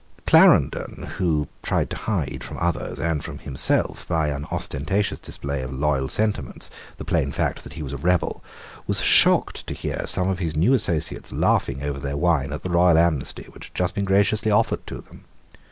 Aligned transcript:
Clarendon, 0.25 1.09
who 1.19 1.47
tried 1.61 1.91
to 1.91 1.95
hide 1.95 2.43
from 2.43 2.57
others 2.57 2.99
and 2.99 3.23
from 3.23 3.37
himself, 3.37 4.07
by 4.07 4.29
an 4.29 4.47
ostentatious 4.49 5.19
display 5.19 5.61
of 5.61 5.71
loyal 5.71 6.09
sentiments, 6.09 6.71
the 6.97 7.05
plain 7.05 7.31
fact 7.31 7.63
that 7.63 7.73
he 7.73 7.83
was 7.83 7.93
a 7.93 7.97
rebel, 7.97 8.43
was 8.87 8.99
shocked 9.01 9.67
to 9.67 9.75
hear 9.75 10.07
some 10.07 10.27
of 10.27 10.39
his 10.39 10.55
new 10.55 10.73
associates 10.73 11.31
laughing 11.31 11.83
over 11.83 11.99
their 11.99 12.17
wine 12.17 12.51
at 12.51 12.63
the 12.63 12.69
royal 12.71 12.97
amnesty 12.97 13.43
which 13.53 13.65
had 13.65 13.75
just 13.75 13.93
been 13.93 14.05
graciously 14.05 14.49
offered 14.51 14.87
to 14.87 15.01
them. 15.01 15.23